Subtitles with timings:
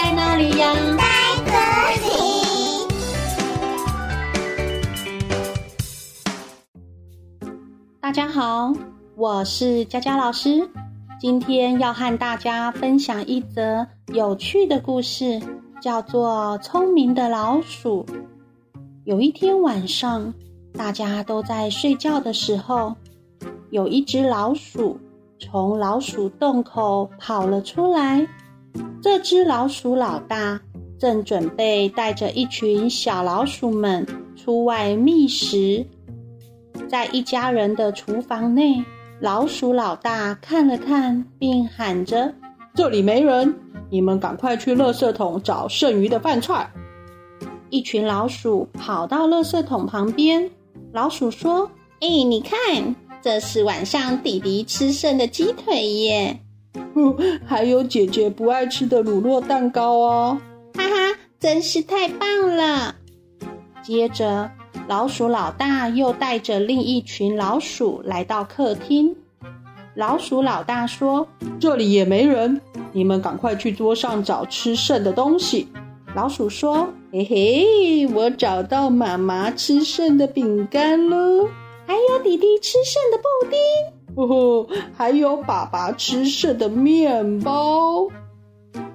[0.00, 0.72] 在哪里呀？
[0.96, 1.02] 在
[1.44, 1.50] 这
[2.06, 2.08] 里。
[8.00, 8.72] 大家好，
[9.16, 10.70] 我是佳佳老师，
[11.20, 15.42] 今天要和大家分享一则有趣的故事，
[15.82, 18.06] 叫做《聪明的老鼠》。
[19.02, 20.32] 有一天晚上，
[20.74, 22.94] 大家都在睡觉的时候，
[23.70, 24.96] 有一只老鼠
[25.40, 28.24] 从老鼠洞口跑了出来。
[29.02, 30.60] 这只老鼠老大
[30.98, 34.06] 正准备带着一群小老鼠们
[34.36, 35.84] 出外觅食。
[36.88, 38.82] 在一家人的厨房内，
[39.20, 42.34] 老鼠老大看了看，并喊着
[42.74, 43.54] ：“这里没人，
[43.90, 46.70] 你们赶快去垃圾桶找剩余的饭菜。”
[47.70, 50.50] 一群老鼠跑到垃圾桶旁边。
[50.92, 51.70] 老鼠说
[52.00, 56.40] ：“哎，你看，这是晚上弟弟吃剩的鸡腿耶！
[56.94, 57.16] 哼，
[57.46, 60.40] 还有姐姐不爱吃的乳酪蛋糕哦！
[60.74, 62.94] 哈哈，真是太棒了！”
[63.82, 64.50] 接着。
[64.86, 69.14] 老鼠老大又带着另一群老鼠来到客厅。
[69.94, 71.28] 老鼠老大说
[71.60, 72.58] ：“这里也没人，
[72.92, 75.68] 你们赶快去桌上找吃剩的东西。”
[76.16, 81.46] 老鼠说：“嘿嘿，我找到妈妈吃剩的饼干了，
[81.86, 83.58] 还有弟弟吃剩的布丁，
[84.18, 84.66] 呵呵，
[84.96, 88.08] 还有爸爸吃剩的面包。”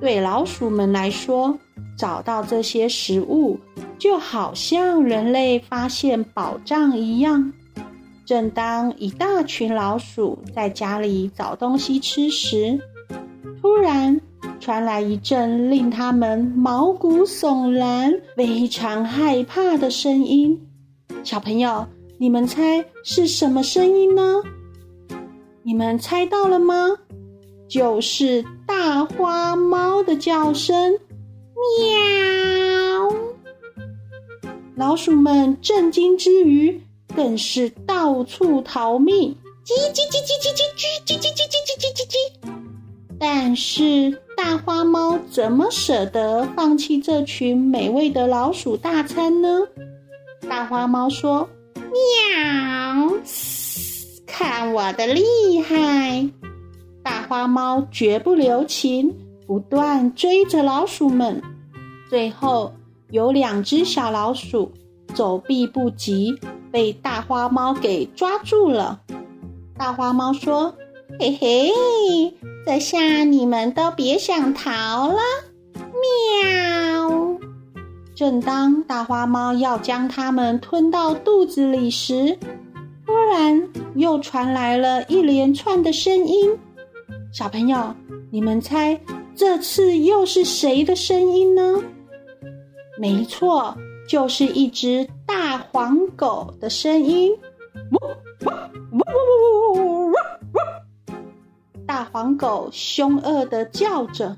[0.00, 1.58] 对老鼠们来说，
[1.98, 3.58] 找到这些食物，
[3.98, 7.52] 就好像人类发现宝藏一样。
[8.24, 12.80] 正当一大群老鼠在家里找东西吃时，
[13.60, 14.18] 突然
[14.58, 20.58] 传来一阵令他们毛骨悚然、非常害怕的声音。
[21.24, 24.22] 小朋友，你们猜是什么声音呢？
[25.62, 26.88] 你们猜到了吗？
[27.68, 30.98] 就是大花猫的叫声，
[31.78, 33.16] 喵！
[34.76, 36.82] 老鼠们震惊之余，
[37.14, 40.60] 更是到处逃命，叽叽叽叽叽叽
[41.06, 42.14] 叽叽叽叽叽叽叽叽。
[43.18, 49.60] 但是大花猫怎么舍得放弃这群美味的老鼠大餐呢？
[50.48, 51.46] 大花猫说
[51.76, 53.18] ：“喵，
[54.40, 56.26] 看我的厉害！”
[57.04, 59.14] 大花猫绝不留情，
[59.46, 61.42] 不断追着老鼠们。
[62.08, 62.72] 最后，
[63.10, 64.72] 有两只小老鼠
[65.14, 66.34] 走避不及，
[66.72, 69.02] 被大花猫给抓住了。
[69.76, 70.74] 大花猫说
[71.20, 71.70] ：“嘿嘿，
[72.64, 75.18] 这下你们都别想逃了。”
[75.76, 77.38] 喵。
[78.14, 82.38] 正当大花猫要将它们吞到肚子里时，
[83.30, 86.50] 突然又传来了一连串的声音。
[87.32, 87.94] 小朋友，
[88.28, 89.00] 你们猜
[89.36, 91.80] 这次又是谁的声音呢？
[92.98, 93.72] 没错，
[94.08, 97.30] 就是一只大黄狗的声音。
[101.86, 104.36] 大黄狗凶恶地叫着，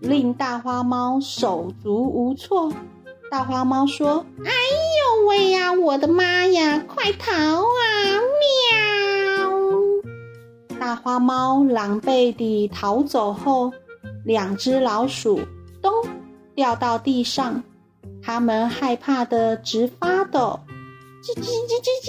[0.00, 2.72] 令大花猫手足无措。
[3.36, 7.84] 大花猫说：“哎呦喂呀，我的妈呀，快逃啊！”
[10.70, 13.70] 喵大花猫狼狈地逃走后，
[14.24, 15.38] 两只老鼠
[15.82, 15.92] 咚
[16.54, 17.62] 掉到地上，
[18.22, 20.58] 它们害怕得直发抖，
[21.22, 22.08] 叽叽叽叽叽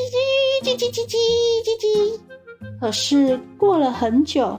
[0.63, 1.17] 叽叽叽叽叽
[1.65, 2.17] 叽叽。
[2.79, 4.57] 可是过了很久，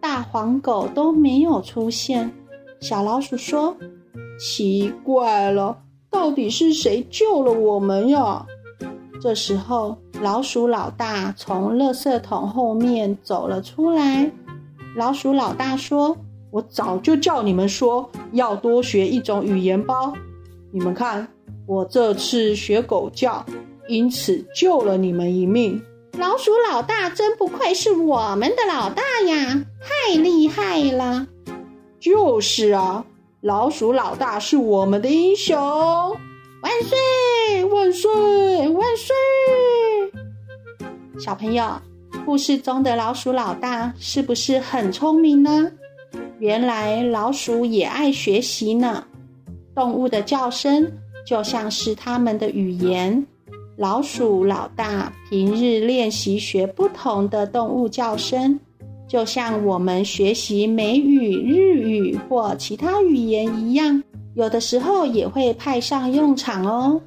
[0.00, 2.32] 大黄狗都没有出现。
[2.80, 3.76] 小老鼠说
[4.38, 5.76] ：“奇怪了，
[6.14, 8.46] 到底是谁救了我们呀？”
[9.20, 14.30] 这时候，老鼠老大从垃圾桶后面走了出来。
[14.96, 16.16] 老鼠老大说
[16.52, 20.12] ：“我早就叫你们说要多学一种语言包。
[20.70, 21.26] 你们看，
[21.66, 23.44] 我这次学狗叫，
[23.88, 25.82] 因此救了你们一命。”
[26.16, 31.26] 老鼠老大真不愧是我们的老大呀，太厉害了！
[31.98, 33.04] 就是啊，
[33.44, 35.54] 老鼠老大是我们的英雄。
[36.62, 37.62] 万岁！
[37.66, 38.10] 万岁！
[38.70, 39.14] 万岁！
[41.20, 41.78] 小朋友，
[42.24, 45.70] 故事中的老鼠老大是不是很聪明呢？
[46.38, 49.04] 原来老鼠也爱学习呢。
[49.74, 50.90] 动物的叫声
[51.26, 53.26] 就像是他们的语言。
[53.76, 58.58] 老鼠老大平日练习学不同的动物叫声，
[59.06, 64.02] 就像我们学习美语、日语或其他语言一样。
[64.34, 67.00] 有的时候也会派上用场哦，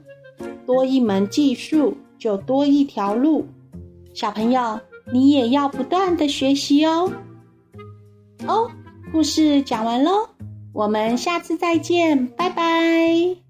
[0.66, 3.46] 多一门技术就多一条路。
[4.14, 4.80] 小朋友，
[5.12, 7.12] 你也要不断的学习哦。
[8.48, 8.72] 哦，
[9.12, 10.30] 故事讲完喽，
[10.74, 13.47] 我们下次再见，拜拜。